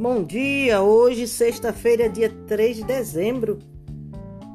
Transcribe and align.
Bom 0.00 0.22
dia, 0.22 0.80
hoje, 0.80 1.26
sexta-feira, 1.26 2.08
dia 2.08 2.30
3 2.46 2.76
de 2.76 2.84
dezembro, 2.84 3.58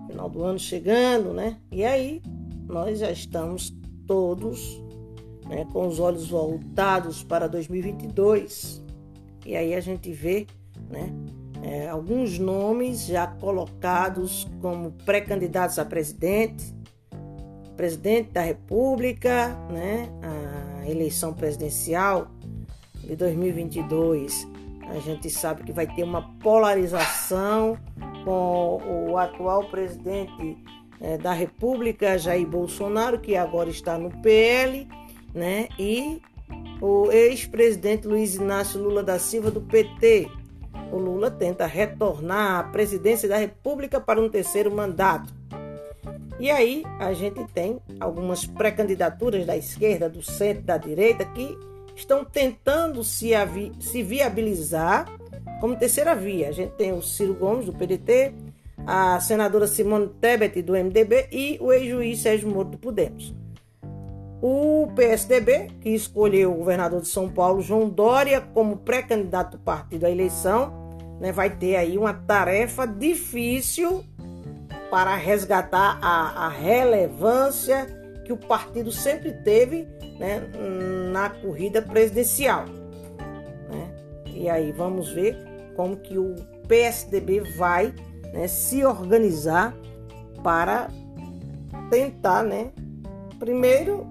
final 0.08 0.29
do 0.29 0.42
ano 0.42 0.58
chegando, 0.58 1.33
né? 1.33 1.58
E 1.69 1.83
aí, 1.83 2.21
nós 2.65 2.99
já 2.99 3.12
estamos 3.12 3.76
todos 4.08 4.81
né, 5.46 5.67
com 5.74 5.85
os 5.85 5.99
olhos 5.99 6.29
voltados 6.29 7.24
para 7.24 7.47
2022. 7.47 8.81
E 9.46 9.53
aí 9.58 9.76
a 9.76 9.81
gente 9.81 10.13
vê, 10.13 10.47
né? 10.90 11.13
É, 11.62 11.89
alguns 11.89 12.39
nomes 12.39 13.05
já 13.05 13.28
colocados 13.28 14.47
como 14.62 14.94
pré-candidatos 15.05 15.78
a 15.78 15.83
presidente, 15.83 16.73
presidente 17.75 18.31
da 18.31 18.41
República, 18.41 19.49
né? 19.70 20.07
A 20.21 20.89
eleição 20.89 21.34
presidencial 21.34 22.32
de 23.02 23.14
2022 23.18 24.48
a 24.90 25.00
gente 25.00 25.30
sabe 25.30 25.64
que 25.64 25.72
vai 25.72 25.88
ter 25.88 26.04
uma 26.04 26.22
polarização 26.40 27.78
com 28.24 29.10
o 29.10 29.18
atual 29.18 29.66
presidente 29.66 30.58
é, 31.02 31.18
da 31.18 31.34
República, 31.34 32.18
Jair 32.18 32.48
Bolsonaro, 32.48 33.20
que 33.20 33.36
agora 33.36 33.70
está 33.70 33.98
no 33.98 34.10
PL, 34.22 34.88
né? 35.34 35.68
E 35.77 36.22
o 36.82 37.12
ex-presidente 37.12 38.08
Luiz 38.08 38.36
Inácio 38.36 38.82
Lula 38.82 39.04
da 39.04 39.20
Silva, 39.20 39.52
do 39.52 39.62
PT. 39.62 40.30
O 40.91 40.98
Lula 40.98 41.32
tenta 41.32 41.66
retornar 41.66 42.60
à 42.60 42.63
presidência 42.63 43.27
da 43.27 43.38
República 43.38 44.00
para 44.00 44.22
um 44.22 44.30
terceiro 44.30 44.74
mandato. 44.74 45.34
E 46.40 46.52
aí 46.52 46.84
a 47.00 47.13
gente 47.13 47.44
tem 47.54 47.80
algumas 48.00 48.46
pré-candidaturas 48.46 49.46
da 49.46 49.55
esquerda, 49.55 50.10
do 50.10 50.22
centro, 50.22 50.63
da 50.63 50.77
direita 50.77 51.26
que 51.26 51.58
estão 51.96 52.26
tentando 52.26 53.04
se, 53.04 53.32
se 53.80 54.04
viabilizar 54.04 55.05
como 55.60 55.76
terceira 55.76 56.16
via. 56.16 56.50
A 56.50 56.52
gente 56.52 56.72
tem 56.72 56.91
o 56.91 57.02
Ciro 57.02 57.34
Gomes, 57.34 57.66
do 57.66 57.74
PDT, 57.74 58.34
a 58.85 59.20
senadora 59.20 59.68
Simone 59.68 60.10
Tebet, 60.20 60.62
do 60.62 60.74
MDB, 60.74 61.27
e 61.32 61.58
o 61.62 61.72
ex-juiz 61.72 62.20
Sérgio 62.20 62.50
Moro, 62.50 62.70
do 62.70 62.77
Podemos. 62.77 63.34
O 64.41 64.89
PSDB, 64.94 65.69
que 65.80 65.89
escolheu 65.89 66.52
o 66.52 66.58
governador 66.58 67.02
de 67.02 67.08
São 67.08 67.30
Paulo, 67.30 67.61
João 67.61 67.88
Dória, 67.88 68.41
como 68.41 68.75
pré-candidato 68.75 69.57
do 69.57 69.63
partido 69.63 70.05
à 70.05 70.11
eleição, 70.11 70.73
né, 71.22 71.31
vai 71.31 71.50
ter 71.50 71.78
aí 71.78 71.97
uma 71.97 72.13
tarefa 72.13 72.85
difícil 72.85 74.03
para 74.91 75.16
resgatar 75.16 75.97
a, 76.02 76.45
a 76.45 76.50
relevância 76.50 77.85
que 78.25 78.33
o 78.33 78.38
partido 78.38 78.91
sempre 78.91 79.31
teve 79.31 79.88
né, 80.19 80.42
na 81.11 81.30
corrida 81.30 81.81
presidencial. 81.81 82.66
Né? 83.69 83.95
E 84.25 84.50
aí 84.50 84.72
vamos 84.72 85.09
ver 85.09 85.38
como 85.75 85.97
que 85.97 86.17
o 86.17 86.36
PSDB 86.67 87.42
vai 87.58 87.94
né, 88.34 88.47
se 88.47 88.86
organizar 88.86 89.75
para 90.44 90.89
tentar, 91.89 92.44
né, 92.44 92.72
primeiro, 93.39 94.08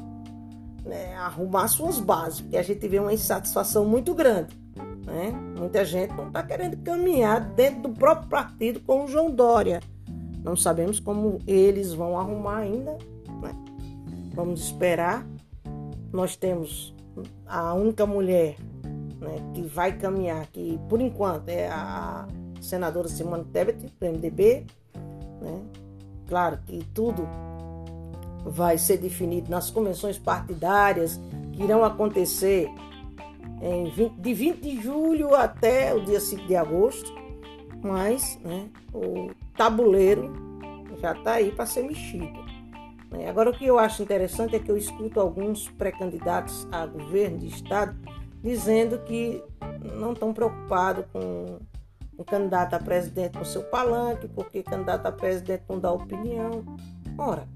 né, 0.84 1.14
arrumar 1.14 1.68
suas 1.68 1.98
bases, 1.98 2.40
porque 2.40 2.56
a 2.56 2.62
gente 2.62 2.86
vê 2.88 2.98
uma 2.98 3.12
insatisfação 3.12 3.84
muito 3.84 4.14
grande. 4.14 4.60
Né? 5.04 5.32
Muita 5.58 5.84
gente 5.84 6.14
não 6.14 6.28
está 6.28 6.42
querendo 6.42 6.76
caminhar 6.78 7.40
dentro 7.40 7.82
do 7.82 7.88
próprio 7.90 8.28
partido 8.28 8.80
com 8.80 9.04
o 9.04 9.08
João 9.08 9.30
Dória. 9.30 9.80
Não 10.44 10.56
sabemos 10.56 10.98
como 10.98 11.38
eles 11.46 11.92
vão 11.92 12.18
arrumar 12.18 12.58
ainda. 12.58 12.92
Né? 13.40 13.54
Vamos 14.34 14.62
esperar 14.64 15.26
nós 16.12 16.36
temos 16.36 16.94
a 17.46 17.74
única 17.74 18.06
mulher 18.06 18.56
né, 19.18 19.36
que 19.54 19.62
vai 19.62 19.96
caminhar, 19.96 20.46
que 20.48 20.78
por 20.88 21.00
enquanto 21.00 21.48
é 21.48 21.68
a 21.68 22.26
senadora 22.60 23.08
Simone 23.08 23.44
Tebet, 23.44 23.86
do 23.98 24.06
MDB. 24.06 24.66
Né? 25.40 25.62
Claro 26.28 26.58
que 26.66 26.84
tudo 26.94 27.26
vai 28.44 28.78
ser 28.78 28.98
definido 28.98 29.50
nas 29.50 29.70
convenções 29.70 30.18
partidárias 30.18 31.20
que 31.52 31.62
irão 31.62 31.84
acontecer 31.84 32.68
em 33.60 33.90
20, 33.90 34.14
de 34.14 34.34
20 34.34 34.60
de 34.60 34.82
julho 34.82 35.34
até 35.34 35.94
o 35.94 36.04
dia 36.04 36.18
5 36.18 36.46
de 36.46 36.56
agosto, 36.56 37.12
mas 37.82 38.38
né, 38.42 38.68
o 38.92 39.30
tabuleiro 39.56 40.32
já 41.00 41.12
está 41.12 41.34
aí 41.34 41.52
para 41.52 41.66
ser 41.66 41.82
mexido. 41.82 42.41
Né? 43.12 43.28
Agora, 43.28 43.50
o 43.50 43.52
que 43.52 43.66
eu 43.66 43.78
acho 43.78 44.02
interessante 44.02 44.56
é 44.56 44.58
que 44.58 44.70
eu 44.70 44.76
escuto 44.76 45.20
alguns 45.20 45.68
pré-candidatos 45.68 46.66
a 46.72 46.86
governo 46.86 47.38
de 47.38 47.48
estado 47.48 47.94
dizendo 48.42 48.98
que 49.00 49.42
não 49.94 50.12
estão 50.12 50.32
preocupados 50.32 51.04
com 51.12 51.58
um 52.18 52.24
candidato 52.24 52.74
a 52.74 52.78
presidente 52.78 53.38
no 53.38 53.44
seu 53.44 53.62
palanque, 53.62 54.28
porque 54.28 54.62
candidato 54.62 55.06
a 55.06 55.12
presidente 55.12 55.64
não 55.68 55.78
dá 55.78 55.92
opinião. 55.92 56.64
Ora, 57.16 57.46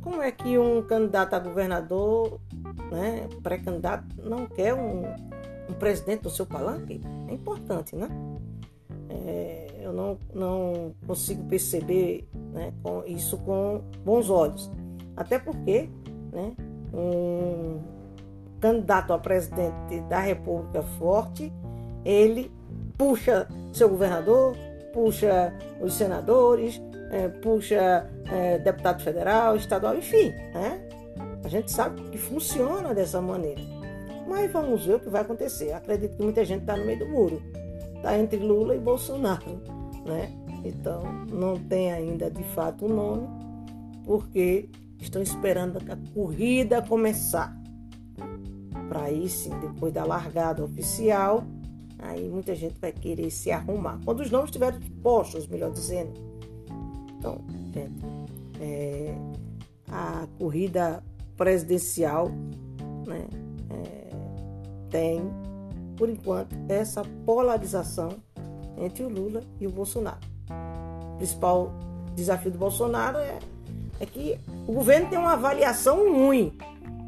como 0.00 0.22
é 0.22 0.30
que 0.30 0.58
um 0.58 0.82
candidato 0.82 1.34
a 1.34 1.38
governador, 1.38 2.40
né, 2.90 3.28
pré-candidato, 3.42 4.04
não 4.22 4.46
quer 4.46 4.74
um, 4.74 5.02
um 5.68 5.74
presidente 5.78 6.24
no 6.24 6.30
seu 6.30 6.46
palanque? 6.46 7.00
É 7.28 7.34
importante, 7.34 7.96
né? 7.96 8.08
É, 9.08 9.66
eu 9.80 9.92
não, 9.92 10.18
não 10.32 10.94
consigo 11.06 11.44
perceber 11.44 12.28
né, 12.52 12.72
com 12.82 13.04
isso 13.06 13.38
com 13.38 13.82
bons 14.04 14.30
olhos. 14.30 14.70
Até 15.16 15.38
porque 15.38 15.88
né, 16.32 16.52
um 16.92 17.80
candidato 18.60 19.12
a 19.12 19.18
presidente 19.18 20.00
da 20.08 20.20
República 20.20 20.82
forte, 20.98 21.52
ele 22.04 22.50
puxa 22.96 23.48
seu 23.72 23.88
governador, 23.88 24.56
puxa 24.92 25.52
os 25.80 25.94
senadores, 25.94 26.80
é, 27.10 27.28
puxa 27.28 28.08
é, 28.30 28.58
deputado 28.58 29.02
federal, 29.02 29.56
estadual, 29.56 29.96
enfim. 29.96 30.30
Né? 30.54 30.88
A 31.44 31.48
gente 31.48 31.70
sabe 31.70 32.02
que 32.10 32.18
funciona 32.18 32.94
dessa 32.94 33.20
maneira. 33.20 33.60
Mas 34.28 34.52
vamos 34.52 34.86
ver 34.86 34.96
o 34.96 35.00
que 35.00 35.08
vai 35.08 35.22
acontecer. 35.22 35.72
Acredito 35.72 36.16
que 36.16 36.22
muita 36.22 36.44
gente 36.44 36.60
está 36.60 36.76
no 36.76 36.84
meio 36.84 36.98
do 37.00 37.08
muro. 37.08 37.42
Está 37.96 38.16
entre 38.16 38.38
Lula 38.38 38.76
e 38.76 38.78
Bolsonaro 38.78 39.80
né? 40.04 40.30
Então 40.64 41.02
não 41.32 41.56
tem 41.56 41.92
ainda 41.92 42.30
de 42.30 42.42
fato 42.42 42.86
o 42.86 42.88
nome, 42.88 43.26
porque 44.04 44.68
estão 44.98 45.22
esperando 45.22 45.78
a 45.78 46.12
corrida 46.12 46.82
começar. 46.82 47.56
Para 48.88 49.04
aí 49.04 49.28
sim, 49.28 49.50
depois 49.60 49.92
da 49.92 50.04
largada 50.04 50.64
oficial, 50.64 51.44
aí 51.98 52.28
muita 52.28 52.54
gente 52.54 52.78
vai 52.80 52.92
querer 52.92 53.30
se 53.30 53.50
arrumar. 53.50 54.00
Quando 54.04 54.20
os 54.20 54.30
nomes 54.30 54.48
estiverem 54.48 54.80
postos, 55.02 55.46
melhor 55.46 55.70
dizendo. 55.70 56.12
Então, 57.16 57.38
gente, 57.72 58.02
é, 58.60 59.14
a 59.88 60.26
corrida 60.38 61.02
presidencial 61.36 62.28
né, 63.06 63.26
é, 63.70 64.08
tem, 64.90 65.22
por 65.96 66.08
enquanto, 66.08 66.56
essa 66.68 67.02
polarização 67.24 68.10
entre 68.76 69.04
o 69.04 69.08
Lula 69.08 69.42
e 69.60 69.66
o 69.66 69.70
Bolsonaro. 69.70 70.29
Principal 71.20 71.70
desafio 72.14 72.50
do 72.50 72.56
Bolsonaro 72.56 73.18
é, 73.18 73.38
é 74.00 74.06
que 74.06 74.40
o 74.66 74.72
governo 74.72 75.10
tem 75.10 75.18
uma 75.18 75.34
avaliação 75.34 76.10
ruim. 76.10 76.56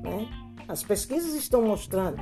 Né? 0.02 0.28
As 0.68 0.82
pesquisas 0.82 1.32
estão 1.32 1.62
mostrando. 1.62 2.18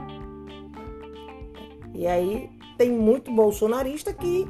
E 1.93 2.07
aí 2.07 2.49
tem 2.79 2.93
muito 2.93 3.35
bolsonarista 3.35 4.13
que 4.13 4.47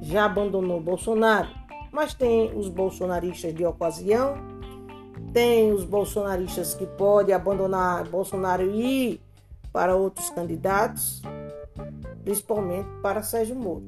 já 0.00 0.24
abandonou 0.24 0.80
Bolsonaro. 0.80 1.48
Mas 1.92 2.14
tem 2.14 2.56
os 2.56 2.70
bolsonaristas 2.70 3.54
de 3.54 3.66
ocasião, 3.66 4.36
tem 5.34 5.70
os 5.70 5.84
bolsonaristas 5.84 6.72
que 6.72 6.86
podem 6.86 7.34
abandonar 7.34 8.08
Bolsonaro 8.08 8.62
e 8.62 9.10
ir 9.10 9.20
para 9.70 9.94
outros 9.94 10.30
candidatos 10.30 11.20
principalmente 12.24 12.88
para 13.02 13.22
Sérgio 13.22 13.56
Moro. 13.56 13.86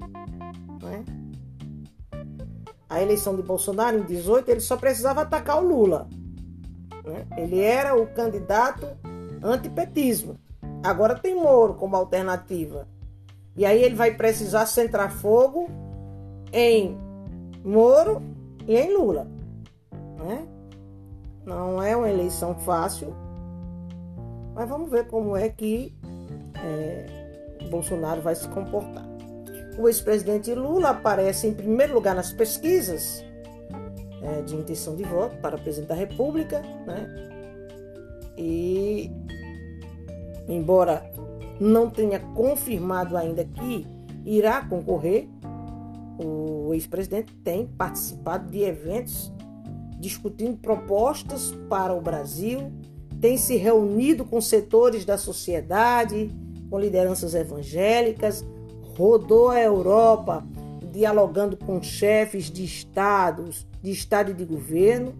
A 2.90 3.00
eleição 3.00 3.36
de 3.36 3.42
Bolsonaro 3.42 3.98
em 3.98 4.02
18 4.02 4.50
ele 4.50 4.60
só 4.60 4.76
precisava 4.76 5.22
atacar 5.22 5.62
o 5.62 5.66
Lula. 5.66 6.08
Né? 7.04 7.24
Ele 7.36 7.60
era 7.60 7.94
o 7.94 8.08
candidato 8.08 8.84
antipetismo. 9.40 10.36
Agora 10.82 11.14
tem 11.14 11.36
Moro 11.36 11.74
como 11.74 11.94
alternativa. 11.94 12.88
E 13.56 13.64
aí 13.64 13.80
ele 13.80 13.94
vai 13.94 14.14
precisar 14.14 14.66
centrar 14.66 15.12
fogo 15.12 15.68
em 16.52 16.98
Moro 17.64 18.20
e 18.66 18.76
em 18.76 18.92
Lula. 18.92 19.28
Né? 20.18 20.48
Não 21.46 21.80
é 21.80 21.96
uma 21.96 22.10
eleição 22.10 22.56
fácil, 22.56 23.14
mas 24.52 24.68
vamos 24.68 24.90
ver 24.90 25.06
como 25.06 25.36
é 25.36 25.48
que 25.48 25.94
é, 26.56 27.06
Bolsonaro 27.70 28.20
vai 28.20 28.34
se 28.34 28.48
comportar. 28.48 29.09
O 29.80 29.88
ex-presidente 29.88 30.52
Lula 30.54 30.90
aparece 30.90 31.46
em 31.46 31.54
primeiro 31.54 31.94
lugar 31.94 32.14
nas 32.14 32.30
pesquisas 32.30 33.24
é, 34.22 34.42
de 34.42 34.54
intenção 34.54 34.94
de 34.94 35.04
voto 35.04 35.38
para 35.38 35.56
presidente 35.56 35.88
da 35.88 35.94
República, 35.94 36.60
né? 36.86 37.08
E 38.36 39.10
embora 40.46 41.10
não 41.58 41.88
tenha 41.88 42.20
confirmado 42.20 43.16
ainda 43.16 43.42
que 43.42 43.86
irá 44.26 44.62
concorrer, 44.66 45.26
o 46.22 46.74
ex-presidente 46.74 47.34
tem 47.36 47.66
participado 47.66 48.50
de 48.50 48.60
eventos 48.62 49.32
discutindo 49.98 50.58
propostas 50.58 51.54
para 51.70 51.94
o 51.94 52.02
Brasil, 52.02 52.70
tem 53.18 53.38
se 53.38 53.56
reunido 53.56 54.26
com 54.26 54.42
setores 54.42 55.06
da 55.06 55.16
sociedade, 55.16 56.30
com 56.68 56.78
lideranças 56.78 57.34
evangélicas, 57.34 58.44
rodou 58.96 59.50
a 59.50 59.60
Europa 59.60 60.44
dialogando 60.92 61.56
com 61.56 61.82
chefes 61.82 62.50
de 62.50 62.64
estados, 62.64 63.66
de 63.82 63.90
estado 63.90 64.32
e 64.32 64.34
de 64.34 64.44
governo. 64.44 65.14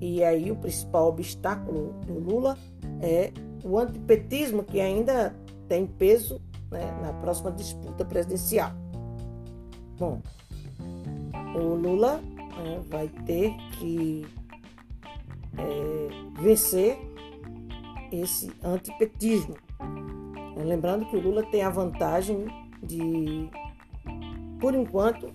E 0.00 0.22
aí 0.22 0.50
o 0.50 0.56
principal 0.56 1.08
obstáculo 1.08 1.94
do 2.06 2.18
Lula 2.18 2.56
é 3.00 3.32
o 3.64 3.78
antipetismo 3.78 4.62
que 4.62 4.80
ainda 4.80 5.34
tem 5.66 5.86
peso 5.86 6.40
né, 6.70 6.98
na 7.02 7.12
próxima 7.14 7.50
disputa 7.50 8.04
presidencial. 8.04 8.72
Bom, 9.98 10.22
o 11.54 11.74
Lula 11.74 12.20
né, 12.62 12.80
vai 12.88 13.08
ter 13.26 13.52
que 13.78 14.24
é, 15.56 16.40
vencer 16.40 16.98
esse 18.12 18.50
antipetismo. 18.62 19.56
Lembrando 20.64 21.06
que 21.06 21.16
o 21.16 21.20
Lula 21.20 21.42
tem 21.44 21.62
a 21.62 21.70
vantagem 21.70 22.46
de, 22.82 23.50
por 24.60 24.74
enquanto, 24.74 25.32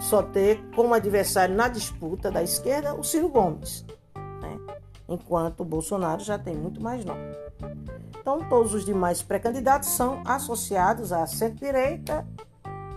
só 0.00 0.22
ter 0.22 0.60
como 0.74 0.94
adversário 0.94 1.54
na 1.54 1.68
disputa 1.68 2.30
da 2.30 2.42
esquerda 2.42 2.94
o 2.94 3.02
Ciro 3.02 3.28
Gomes, 3.28 3.84
né? 4.14 4.58
enquanto 5.08 5.60
o 5.60 5.64
Bolsonaro 5.64 6.22
já 6.22 6.38
tem 6.38 6.54
muito 6.54 6.80
mais 6.80 7.04
nome. 7.04 7.36
Então, 8.20 8.46
todos 8.48 8.74
os 8.74 8.84
demais 8.84 9.22
pré-candidatos 9.22 9.88
são 9.88 10.22
associados 10.24 11.12
à 11.12 11.26
centro-direita 11.26 12.26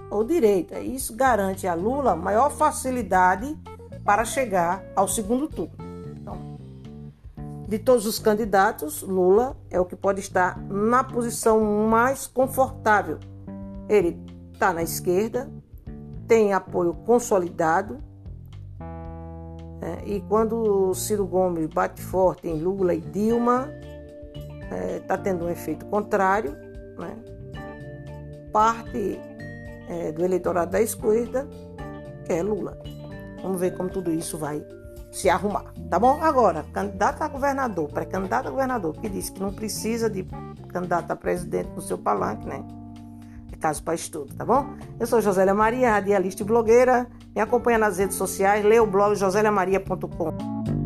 ou 0.09 0.23
direita. 0.23 0.79
Isso 0.79 1.15
garante 1.15 1.67
a 1.67 1.73
Lula 1.73 2.15
maior 2.15 2.51
facilidade 2.51 3.57
para 4.03 4.25
chegar 4.25 4.83
ao 4.95 5.07
segundo 5.07 5.47
turno. 5.47 5.80
De 7.71 7.79
todos 7.79 8.05
os 8.05 8.19
candidatos, 8.19 9.01
Lula 9.01 9.55
é 9.69 9.79
o 9.79 9.85
que 9.85 9.95
pode 9.95 10.19
estar 10.19 10.59
na 10.67 11.05
posição 11.05 11.87
mais 11.87 12.27
confortável. 12.27 13.17
Ele 13.87 14.21
está 14.51 14.73
na 14.73 14.83
esquerda, 14.83 15.49
tem 16.27 16.51
apoio 16.51 16.93
consolidado. 16.93 18.03
É, 19.81 20.05
e 20.05 20.19
quando 20.27 20.93
Ciro 20.93 21.25
Gomes 21.25 21.67
bate 21.67 22.01
forte 22.01 22.45
em 22.45 22.61
Lula 22.61 22.93
e 22.93 22.99
Dilma, 22.99 23.69
está 24.63 24.75
é, 24.75 24.99
tá 24.99 25.17
tendo 25.17 25.45
um 25.45 25.49
efeito 25.49 25.85
contrário. 25.85 26.51
Né? 26.99 27.15
Parte 28.51 29.17
é, 29.87 30.11
do 30.11 30.25
eleitorado 30.25 30.71
da 30.71 30.81
esquerda 30.81 31.47
quer 32.25 32.43
Lula. 32.43 32.77
Vamos 33.41 33.61
ver 33.61 33.77
como 33.77 33.87
tudo 33.89 34.11
isso 34.11 34.37
vai 34.37 34.61
se 35.11 35.29
arrumar, 35.29 35.73
tá 35.89 35.99
bom? 35.99 36.23
Agora, 36.23 36.65
candidato 36.71 37.21
a 37.21 37.27
governador, 37.27 37.89
pré-candidato 37.89 38.47
a 38.47 38.51
governador, 38.51 38.95
que 38.97 39.09
disse 39.09 39.31
que 39.31 39.41
não 39.41 39.51
precisa 39.51 40.09
de 40.09 40.25
candidato 40.69 41.11
a 41.11 41.15
presidente 41.15 41.69
no 41.75 41.81
seu 41.81 41.97
palanque, 41.97 42.47
né? 42.47 42.63
É 43.51 43.57
caso 43.57 43.83
para 43.83 43.93
estudo, 43.93 44.33
tá 44.35 44.45
bom? 44.45 44.73
Eu 44.99 45.05
sou 45.05 45.21
Josélia 45.21 45.53
Maria, 45.53 45.91
radialista 45.91 46.43
e 46.43 46.45
blogueira. 46.45 47.07
Me 47.35 47.41
acompanha 47.41 47.77
nas 47.77 47.97
redes 47.97 48.15
sociais, 48.15 48.63
lê 48.63 48.79
o 48.79 48.87
blog 48.87 49.15
joseliamaria.com. 49.15 50.80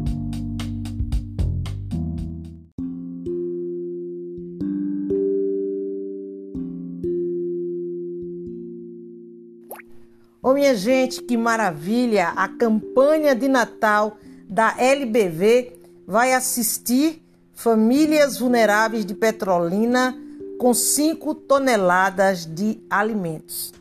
Ô 10.45 10.49
oh, 10.49 10.53
minha 10.53 10.75
gente, 10.75 11.23
que 11.23 11.35
maravilha! 11.35 12.27
A 12.35 12.47
campanha 12.47 13.33
de 13.33 13.47
Natal 13.47 14.15
da 14.47 14.75
LBV 14.77 15.73
vai 16.05 16.33
assistir 16.33 17.19
famílias 17.51 18.37
vulneráveis 18.37 19.03
de 19.03 19.15
Petrolina 19.15 20.15
com 20.59 20.71
5 20.71 21.33
toneladas 21.33 22.45
de 22.45 22.79
alimentos. 22.87 23.73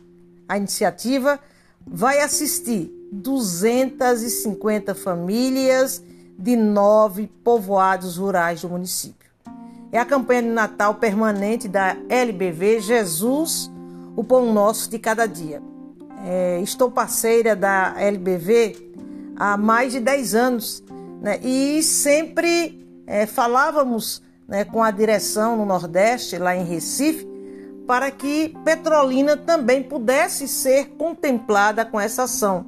A 0.49 0.57
iniciativa 0.57 1.39
vai 1.85 2.19
assistir 2.19 2.91
250 3.11 4.95
famílias 4.95 6.01
de 6.35 6.55
nove 6.55 7.29
povoados 7.43 8.17
rurais 8.17 8.63
do 8.63 8.69
município. 8.69 9.29
É 9.91 9.99
a 9.99 10.05
campanha 10.05 10.41
de 10.41 10.49
Natal 10.49 10.95
permanente 10.95 11.67
da 11.67 11.95
LBV 12.09 12.79
Jesus, 12.79 13.69
o 14.15 14.23
pão 14.23 14.51
nosso 14.51 14.89
de 14.89 14.97
cada 14.97 15.27
dia. 15.27 15.61
É, 16.27 16.59
estou 16.61 16.89
parceira 16.89 17.55
da 17.55 17.93
LBV 17.99 18.75
há 19.35 19.55
mais 19.55 19.91
de 19.91 19.99
10 19.99 20.33
anos 20.33 20.83
né, 21.21 21.39
e 21.43 21.83
sempre 21.83 22.83
é, 23.05 23.27
falávamos 23.27 24.23
né, 24.47 24.65
com 24.65 24.81
a 24.81 24.89
direção 24.89 25.55
no 25.55 25.65
Nordeste, 25.65 26.39
lá 26.39 26.55
em 26.55 26.63
Recife, 26.63 27.27
para 27.85 28.09
que 28.09 28.55
Petrolina 28.63 29.37
também 29.37 29.83
pudesse 29.83 30.47
ser 30.47 30.95
contemplada 30.97 31.85
com 31.85 31.99
essa 31.99 32.23
ação. 32.23 32.65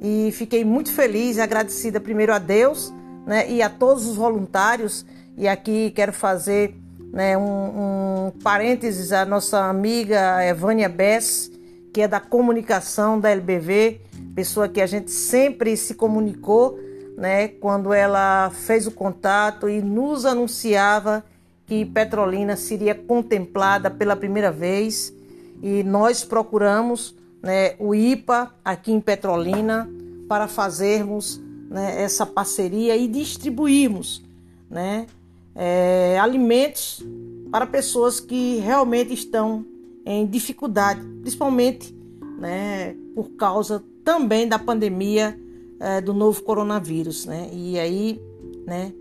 E 0.00 0.32
fiquei 0.32 0.64
muito 0.64 0.92
feliz 0.92 1.36
e 1.36 1.40
agradecida 1.40 2.00
primeiro 2.00 2.34
a 2.34 2.38
Deus 2.38 2.92
né, 3.24 3.48
e 3.48 3.62
a 3.62 3.70
todos 3.70 4.06
os 4.06 4.16
voluntários. 4.16 5.06
E 5.36 5.46
aqui 5.46 5.92
quero 5.92 6.12
fazer 6.12 6.74
né, 7.12 7.38
um, 7.38 8.26
um 8.26 8.32
parênteses 8.42 9.12
à 9.12 9.24
nossa 9.24 9.66
amiga 9.66 10.44
Evânia 10.44 10.88
Bess, 10.88 11.51
que 11.92 12.00
é 12.00 12.08
da 12.08 12.18
comunicação 12.20 13.20
da 13.20 13.30
LBV, 13.30 14.00
pessoa 14.34 14.68
que 14.68 14.80
a 14.80 14.86
gente 14.86 15.10
sempre 15.10 15.76
se 15.76 15.94
comunicou, 15.94 16.78
né, 17.16 17.48
quando 17.48 17.92
ela 17.92 18.50
fez 18.50 18.86
o 18.86 18.90
contato 18.90 19.68
e 19.68 19.82
nos 19.82 20.24
anunciava 20.24 21.22
que 21.66 21.84
Petrolina 21.84 22.56
seria 22.56 22.94
contemplada 22.94 23.90
pela 23.90 24.16
primeira 24.16 24.50
vez. 24.50 25.12
E 25.62 25.82
nós 25.84 26.24
procuramos 26.24 27.14
né, 27.42 27.74
o 27.78 27.94
IPA 27.94 28.52
aqui 28.64 28.92
em 28.92 29.00
Petrolina 29.00 29.88
para 30.28 30.48
fazermos 30.48 31.40
né, 31.68 32.02
essa 32.02 32.24
parceria 32.24 32.96
e 32.96 33.06
distribuirmos 33.06 34.22
né, 34.70 35.06
é, 35.54 36.18
alimentos 36.18 37.04
para 37.50 37.66
pessoas 37.66 38.18
que 38.18 38.56
realmente 38.56 39.12
estão 39.12 39.64
em 40.04 40.26
dificuldade, 40.26 41.00
principalmente 41.20 41.94
né, 42.38 42.94
por 43.14 43.30
causa 43.30 43.82
também 44.04 44.48
da 44.48 44.58
pandemia 44.58 45.38
é, 45.78 46.00
do 46.00 46.12
novo 46.12 46.42
coronavírus. 46.42 47.26
Né? 47.26 47.48
E 47.52 47.78
aí, 47.78 48.20
né, 48.66 48.92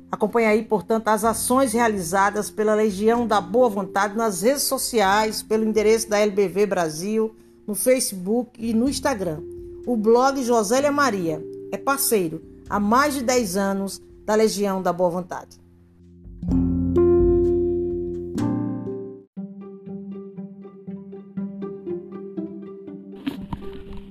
Acompanhe 0.10 0.48
aí, 0.48 0.64
portanto, 0.64 1.10
as 1.10 1.26
ações 1.26 1.74
realizadas 1.74 2.50
pela 2.50 2.74
Legião 2.74 3.28
da 3.28 3.42
Boa 3.42 3.70
Vontade 3.70 4.16
nas 4.16 4.42
redes 4.42 4.64
sociais, 4.64 5.44
pelo 5.44 5.66
endereço 5.66 6.10
da 6.10 6.20
LBV 6.20 6.66
Brasil, 6.66 7.36
no 7.66 7.76
Facebook 7.76 8.52
e 8.58 8.74
no 8.74 8.88
Instagram. 8.88 9.42
O 9.86 9.98
blog 9.98 10.42
Josélia 10.44 10.92
Maria 10.92 11.44
é 11.72 11.78
parceiro 11.78 12.42
há 12.70 12.80
mais 12.80 13.16
de 13.16 13.24
10 13.24 13.58
anos 13.58 14.02
da 14.28 14.36
Legião 14.36 14.82
da 14.82 14.92
Boa 14.92 15.10
Vontade. 15.10 15.58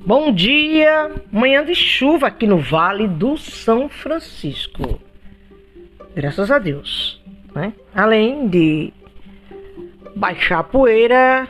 Bom 0.07 0.33
dia, 0.33 1.13
manhã 1.31 1.63
de 1.63 1.75
chuva 1.75 2.29
aqui 2.29 2.47
no 2.47 2.59
Vale 2.59 3.07
do 3.07 3.37
São 3.37 3.91
Francisco. 3.91 4.99
Graças 6.15 6.51
a 6.51 6.59
Deus, 6.59 7.23
né? 7.55 7.75
Além 7.95 8.49
de 8.49 8.95
baixar 10.15 10.61
a 10.61 10.65
poeira, 10.65 11.47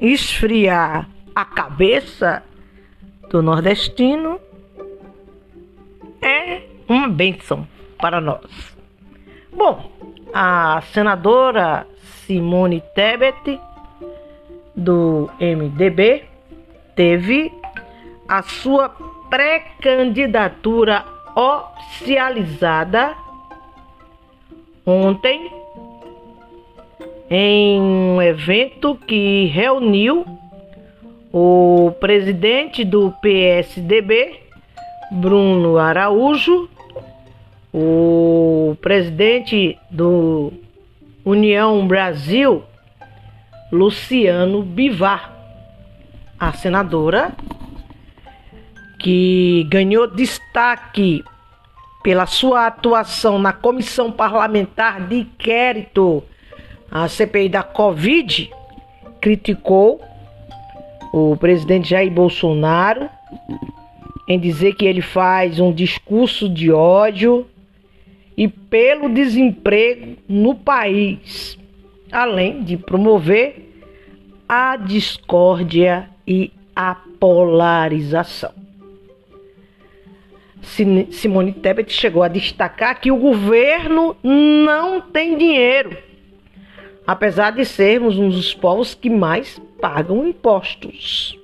esfriar 0.00 1.10
a 1.34 1.44
cabeça 1.44 2.42
do 3.28 3.42
nordestino, 3.42 4.40
é 6.22 6.62
uma 6.88 7.10
benção 7.10 7.68
para 8.02 8.20
nós. 8.20 8.76
Bom, 9.52 9.90
a 10.34 10.82
senadora 10.92 11.86
Simone 12.26 12.82
Tebet, 12.96 13.60
do 14.74 15.30
MDB, 15.38 16.24
teve 16.96 17.52
a 18.28 18.42
sua 18.42 18.88
pré-candidatura 19.30 21.04
oficializada 21.36 23.14
ontem 24.84 25.48
em 27.30 27.80
um 27.80 28.20
evento 28.20 28.96
que 29.06 29.46
reuniu 29.46 30.26
o 31.32 31.92
presidente 32.00 32.84
do 32.84 33.12
PSDB, 33.22 34.40
Bruno 35.12 35.78
Araújo, 35.78 36.68
o 37.72 38.76
presidente 38.82 39.78
do 39.90 40.52
União 41.24 41.86
Brasil, 41.86 42.62
Luciano 43.70 44.62
Bivar, 44.62 45.32
a 46.38 46.52
senadora 46.52 47.32
que 48.98 49.64
ganhou 49.70 50.06
destaque 50.06 51.24
pela 52.02 52.26
sua 52.26 52.66
atuação 52.66 53.38
na 53.38 53.52
comissão 53.52 54.12
parlamentar 54.12 55.06
de 55.06 55.20
inquérito 55.20 56.22
à 56.90 57.08
CPI 57.08 57.48
da 57.48 57.62
Covid, 57.62 58.50
criticou 59.20 60.00
o 61.12 61.36
presidente 61.36 61.90
Jair 61.90 62.10
Bolsonaro 62.10 63.08
em 64.28 64.38
dizer 64.38 64.74
que 64.74 64.84
ele 64.84 65.00
faz 65.00 65.58
um 65.58 65.72
discurso 65.72 66.48
de 66.48 66.70
ódio 66.70 67.46
e 68.36 68.48
pelo 68.48 69.08
desemprego 69.08 70.16
no 70.28 70.54
país, 70.54 71.58
além 72.10 72.62
de 72.62 72.76
promover 72.76 73.70
a 74.48 74.76
discórdia 74.76 76.08
e 76.26 76.52
a 76.74 76.94
polarização. 77.18 78.52
Simone 81.10 81.52
Tebet 81.52 81.92
chegou 81.92 82.22
a 82.22 82.28
destacar 82.28 83.00
que 83.00 83.10
o 83.10 83.16
governo 83.16 84.16
não 84.22 85.00
tem 85.00 85.36
dinheiro, 85.36 85.96
apesar 87.06 87.50
de 87.50 87.64
sermos 87.64 88.16
um 88.16 88.28
dos 88.28 88.54
povos 88.54 88.94
que 88.94 89.10
mais 89.10 89.60
pagam 89.80 90.26
impostos, 90.26 91.38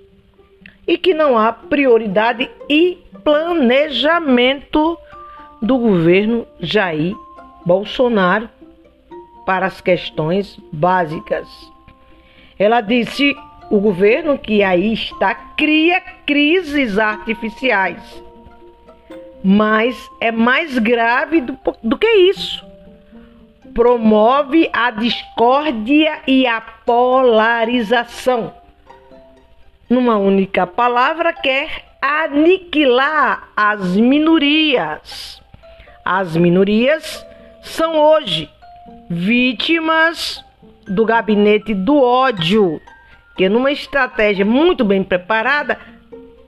e 0.87 0.97
que 0.97 1.13
não 1.13 1.37
há 1.37 1.53
prioridade 1.53 2.49
e 2.69 2.99
planejamento 3.25 4.97
do 5.61 5.79
governo 5.79 6.47
Jair 6.61 7.15
Bolsonaro 7.65 8.49
para 9.45 9.67
as 9.67 9.81
questões 9.81 10.59
básicas. 10.73 11.49
Ela 12.59 12.81
disse: 12.81 13.37
o 13.71 13.81
governo 13.81 14.39
que 14.39 14.63
aí 14.63 14.93
está 14.93 15.35
cria 15.35 16.01
crises 16.27 16.99
artificiais 16.99 18.29
mas 19.43 20.11
é 20.21 20.31
mais 20.31 20.79
grave 20.79 21.41
do, 21.41 21.59
do 21.83 21.97
que 21.97 22.07
isso. 22.07 22.67
Promove 23.75 24.69
a 24.73 24.91
discórdia 24.91 26.21
e 26.27 26.47
a 26.47 26.61
polarização. 26.61 28.53
Numa 29.89 30.17
única 30.17 30.67
palavra, 30.67 31.33
quer 31.33 31.85
aniquilar 32.03 33.49
as 33.57 33.97
minorias. 33.97 35.41
As 36.11 36.35
minorias 36.35 37.23
são 37.61 37.99
hoje 37.99 38.49
vítimas 39.11 40.43
do 40.87 41.05
gabinete 41.05 41.75
do 41.75 42.01
ódio, 42.01 42.81
que 43.37 43.47
numa 43.47 43.71
estratégia 43.71 44.43
muito 44.43 44.87
bem 44.87 45.05
preparada 45.05 45.79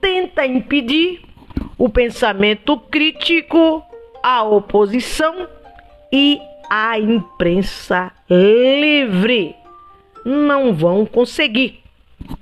tenta 0.01 0.47
impedir 0.47 1.21
o 1.77 1.87
pensamento 1.87 2.75
crítico, 2.75 3.83
a 4.23 4.41
oposição 4.41 5.47
e 6.11 6.41
a 6.67 6.97
imprensa 6.97 8.11
livre. 8.27 9.55
Não 10.25 10.73
vão 10.73 11.05
conseguir, 11.05 11.83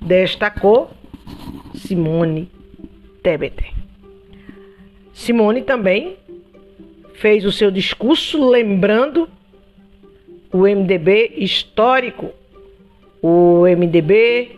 destacou 0.00 0.90
Simone 1.74 2.50
Tebet. 3.22 3.74
Simone 5.12 5.60
também 5.60 6.16
fez 7.20 7.44
o 7.44 7.52
seu 7.52 7.70
discurso 7.70 8.48
lembrando 8.48 9.28
o 10.50 10.62
MDB 10.62 11.34
histórico, 11.36 12.30
o 13.20 13.64
MDB 13.66 14.56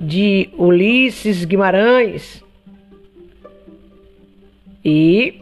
de 0.00 0.48
Ulisses 0.56 1.44
Guimarães, 1.44 2.42
e 4.82 5.38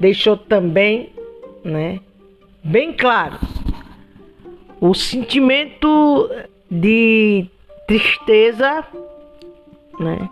deixou 0.00 0.38
também, 0.38 1.10
né, 1.62 2.00
bem 2.64 2.94
claro 2.94 3.38
o 4.80 4.94
sentimento 4.94 6.30
de 6.70 7.46
tristeza, 7.86 8.86
né, 10.00 10.30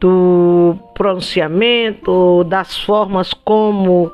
do 0.00 0.55
pronunciamento, 0.74 2.44
das 2.44 2.78
formas 2.78 3.32
como 3.32 4.12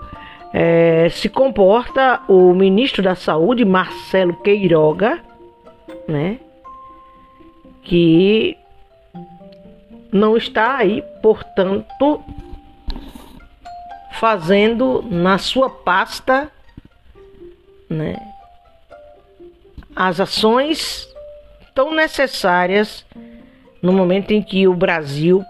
é, 0.52 1.08
se 1.10 1.28
comporta 1.28 2.20
o 2.28 2.52
ministro 2.52 3.02
da 3.02 3.14
Saúde, 3.14 3.64
Marcelo 3.64 4.34
Queiroga, 4.36 5.20
né, 6.06 6.38
que 7.82 8.56
não 10.12 10.36
está 10.36 10.76
aí, 10.76 11.02
portanto, 11.22 12.22
fazendo 14.12 15.02
na 15.10 15.38
sua 15.38 15.70
pasta 15.70 16.50
né, 17.88 18.16
as 19.96 20.20
ações 20.20 21.08
tão 21.74 21.94
necessárias 21.94 23.04
no 23.82 23.92
momento 23.92 24.32
em 24.32 24.42
que 24.42 24.68
o 24.68 24.74
Brasil 24.74 25.42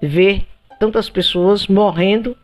vê 0.00 0.42
tantas 0.78 1.08
pessoas 1.10 1.66
morrendo 1.66 2.36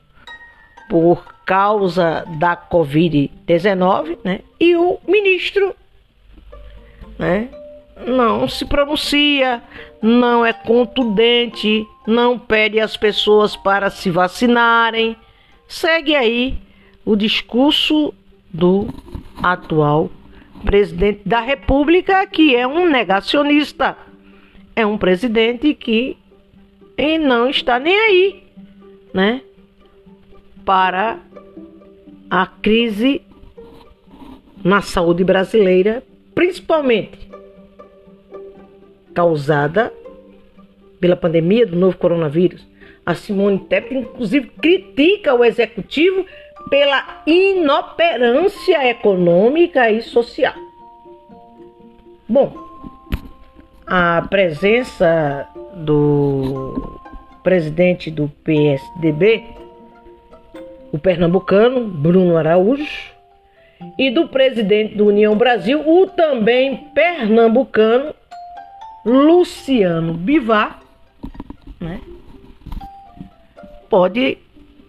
por 0.88 1.24
causa 1.44 2.24
da 2.38 2.56
Covid-19, 2.56 4.18
né? 4.24 4.40
E 4.58 4.76
o 4.76 4.98
ministro, 5.06 5.74
né? 7.18 7.48
não 8.06 8.48
se 8.48 8.64
pronuncia, 8.64 9.62
não 10.02 10.44
é 10.44 10.52
contundente, 10.52 11.86
não 12.06 12.38
pede 12.38 12.80
às 12.80 12.96
pessoas 12.96 13.56
para 13.56 13.90
se 13.90 14.10
vacinarem. 14.10 15.16
Segue 15.68 16.14
aí 16.14 16.58
o 17.04 17.16
discurso 17.16 18.12
do 18.52 18.88
atual 19.42 20.10
presidente 20.64 21.20
da 21.26 21.40
República, 21.40 22.26
que 22.26 22.56
é 22.56 22.66
um 22.66 22.88
negacionista. 22.88 23.96
É 24.74 24.84
um 24.84 24.98
presidente 24.98 25.74
que 25.74 26.16
não 27.18 27.48
está 27.48 27.78
nem 27.78 27.98
aí, 27.98 28.42
né? 29.12 29.42
Para 30.64 31.20
a 32.30 32.46
crise 32.46 33.22
na 34.64 34.80
saúde 34.80 35.24
brasileira, 35.24 36.02
principalmente 36.34 37.28
causada 39.14 39.92
pela 41.00 41.16
pandemia 41.16 41.66
do 41.66 41.76
novo 41.76 41.96
coronavírus. 41.98 42.66
A 43.04 43.14
Simone 43.14 43.58
Tebet, 43.58 43.94
inclusive, 43.94 44.46
critica 44.60 45.34
o 45.34 45.44
executivo 45.44 46.24
pela 46.70 47.22
inoperância 47.26 48.88
econômica 48.88 49.90
e 49.90 50.00
social. 50.00 50.54
Bom, 52.26 52.63
a 53.86 54.22
presença 54.28 55.46
do 55.74 57.00
presidente 57.42 58.10
do 58.10 58.28
PSDB, 58.42 59.44
o 60.92 60.98
pernambucano 60.98 61.86
Bruno 61.86 62.36
Araújo, 62.36 63.12
e 63.98 64.10
do 64.10 64.28
presidente 64.28 64.94
do 64.94 65.06
União 65.06 65.36
Brasil, 65.36 65.82
o 65.86 66.06
também 66.06 66.88
pernambucano 66.94 68.14
Luciano 69.04 70.14
Bivar, 70.14 70.80
né? 71.78 72.00
Pode 73.90 74.38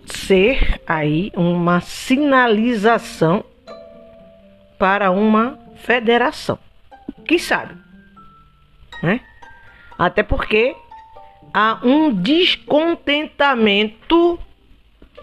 ser 0.05 0.81
aí 0.87 1.31
uma 1.35 1.81
sinalização 1.81 3.43
para 4.77 5.11
uma 5.11 5.59
federação. 5.75 6.57
Quem 7.25 7.37
sabe? 7.37 7.84
Né? 9.01 9.21
Até 9.97 10.21
porque 10.23 10.75
há 11.53 11.79
um 11.83 12.13
descontentamento 12.13 14.39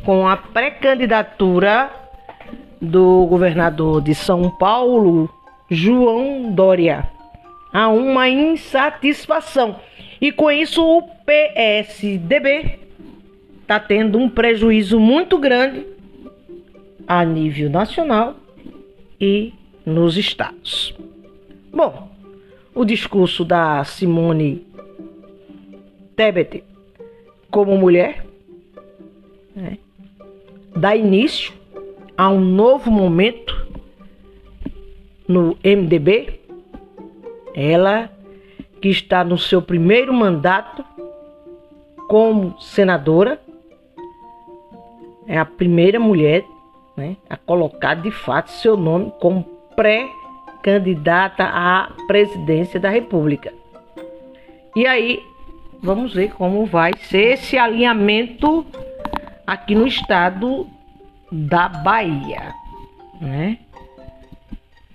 com 0.04 0.26
a 0.26 0.36
pré-candidatura 0.36 1.90
do 2.80 3.26
governador 3.26 4.00
de 4.02 4.12
São 4.14 4.48
Paulo, 4.50 5.30
João 5.70 6.52
Dória. 6.52 7.08
Há 7.72 7.88
uma 7.88 8.28
insatisfação. 8.28 9.76
E 10.20 10.32
com 10.32 10.50
isso 10.50 10.84
o 10.84 11.02
PSDB 11.24 12.80
está 13.62 13.80
tendo 13.80 14.18
um 14.18 14.28
prejuízo 14.28 15.00
muito 15.00 15.38
grande 15.38 15.86
a 17.06 17.24
nível 17.24 17.70
nacional 17.70 18.34
e 19.20 19.54
nos 19.86 20.16
estados. 20.16 20.92
Bom, 21.72 22.11
o 22.74 22.84
discurso 22.84 23.44
da 23.44 23.84
Simone 23.84 24.66
Tebet 26.16 26.64
como 27.50 27.76
mulher 27.76 28.24
né, 29.54 29.78
dá 30.74 30.96
início 30.96 31.52
a 32.16 32.28
um 32.28 32.40
novo 32.40 32.90
momento 32.90 33.66
no 35.28 35.56
MDB. 35.64 36.40
Ela 37.54 38.10
que 38.80 38.88
está 38.88 39.22
no 39.22 39.38
seu 39.38 39.62
primeiro 39.62 40.12
mandato 40.12 40.84
como 42.08 42.60
senadora, 42.60 43.40
é 45.26 45.38
a 45.38 45.44
primeira 45.44 46.00
mulher 46.00 46.44
né, 46.96 47.16
a 47.28 47.36
colocar 47.36 47.94
de 47.94 48.10
fato 48.10 48.50
seu 48.50 48.76
nome 48.76 49.12
como 49.20 49.44
pré-candidata 50.62 51.44
à 51.44 51.90
presidência 52.06 52.78
da 52.78 52.88
República. 52.88 53.52
E 54.74 54.86
aí, 54.86 55.20
vamos 55.82 56.14
ver 56.14 56.32
como 56.32 56.64
vai 56.64 56.92
ser 56.96 57.34
esse 57.34 57.58
alinhamento 57.58 58.64
aqui 59.46 59.74
no 59.74 59.86
estado 59.86 60.66
da 61.30 61.68
Bahia, 61.68 62.54
né? 63.20 63.58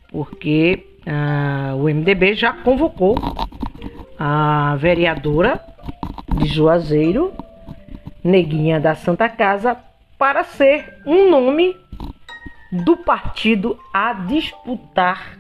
Porque 0.10 0.84
ah, 1.06 1.74
o 1.76 1.84
MDB 1.84 2.34
já 2.34 2.54
convocou 2.54 3.18
a 4.18 4.76
vereadora 4.80 5.62
de 6.34 6.48
Juazeiro, 6.48 7.34
Neguinha 8.24 8.80
da 8.80 8.96
Santa 8.96 9.30
Casa, 9.30 9.78
para 10.18 10.44
ser 10.44 11.02
um 11.06 11.30
nome 11.30 11.76
do 12.72 12.98
partido 12.98 13.78
a 13.94 14.14
disputar 14.14 15.38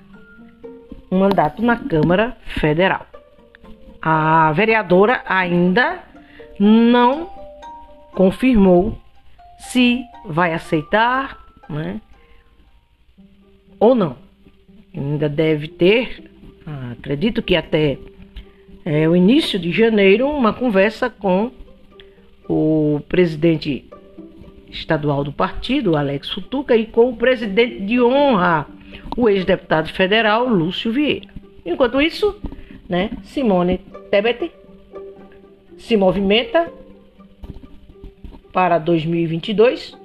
um 1.11 1.19
mandato 1.19 1.61
na 1.61 1.75
Câmara 1.75 2.37
Federal. 2.59 3.05
A 4.01 4.51
vereadora 4.53 5.23
ainda 5.25 5.99
não 6.59 7.29
confirmou 8.13 8.97
se 9.59 10.03
vai 10.25 10.53
aceitar 10.53 11.37
né, 11.69 12.01
ou 13.79 13.95
não. 13.95 14.17
Ainda 14.95 15.29
deve 15.29 15.67
ter, 15.67 16.23
acredito 16.91 17.41
que 17.41 17.55
até 17.55 17.97
é, 18.83 19.07
o 19.07 19.15
início 19.15 19.59
de 19.59 19.71
janeiro, 19.71 20.27
uma 20.29 20.53
conversa 20.53 21.09
com 21.09 21.51
o 22.47 23.01
presidente 23.07 23.85
estadual 24.69 25.23
do 25.23 25.31
partido, 25.31 25.95
Alex 25.95 26.29
Futuca, 26.29 26.75
e 26.75 26.85
com 26.85 27.09
o 27.09 27.15
presidente 27.15 27.79
de 27.81 28.01
honra, 28.01 28.67
o 29.15 29.29
ex-deputado 29.29 29.89
federal 29.89 30.47
Lúcio 30.47 30.91
Vieira. 30.91 31.27
Enquanto 31.65 32.01
isso, 32.01 32.39
né, 32.87 33.11
Simone 33.23 33.79
Tebet 34.09 34.51
se 35.77 35.97
movimenta 35.97 36.71
para 38.51 38.77
2022 38.77 39.97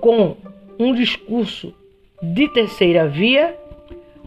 com 0.00 0.36
um 0.78 0.94
discurso 0.94 1.74
de 2.22 2.48
terceira 2.48 3.08
via, 3.08 3.56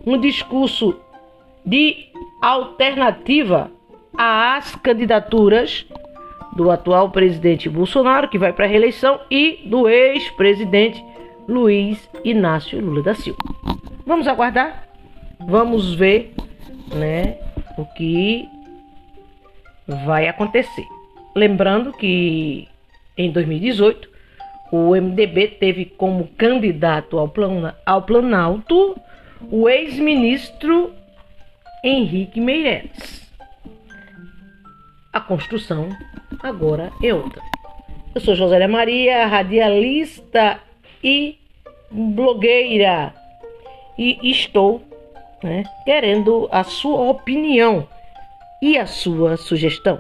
um 0.06 0.20
discurso 0.20 1.00
de 1.66 2.08
alternativa 2.42 3.72
às 4.18 4.76
candidaturas 4.76 5.86
do 6.56 6.72
atual 6.72 7.12
presidente 7.12 7.70
Bolsonaro, 7.70 8.30
que 8.30 8.38
vai 8.38 8.54
para 8.54 8.66
a 8.66 8.68
reeleição, 8.68 9.20
e 9.30 9.64
do 9.66 9.90
ex-presidente 9.90 11.04
Luiz 11.48 12.10
Inácio 12.24 12.80
Lula 12.80 13.04
da 13.04 13.14
Silva. 13.14 13.40
Vamos 14.06 14.28
aguardar, 14.28 14.88
vamos 15.40 15.94
ver, 15.94 16.34
né, 16.94 17.38
o 17.78 17.86
que 17.86 18.48
vai 19.88 20.28
acontecer. 20.28 20.86
Lembrando 21.36 21.92
que 21.92 22.68
em 23.18 23.32
2018 23.32 24.10
o 24.72 24.96
MDB 24.96 25.48
teve 25.60 25.86
como 25.86 26.28
candidato 26.38 27.18
ao, 27.18 27.32
ao 27.86 28.02
Planalto 28.04 28.96
o 29.52 29.70
ex-ministro 29.70 30.92
Henrique 31.84 32.40
Meirelles. 32.40 33.32
A 35.14 35.20
construção 35.20 35.90
agora 36.42 36.92
é 37.02 37.14
outra. 37.14 37.42
Eu 38.14 38.22
sou 38.22 38.36
Josélia 38.36 38.68
Maria, 38.68 39.26
radialista 39.28 40.60
e 41.04 41.38
blogueira, 41.92 43.14
e 43.98 44.32
estou 44.32 44.82
né, 45.44 45.64
querendo 45.86 46.48
a 46.52 46.64
sua 46.64 47.10
opinião 47.10 47.88
e 48.62 48.78
a 48.78 48.86
sua 48.86 49.38
sugestão. 49.38 50.00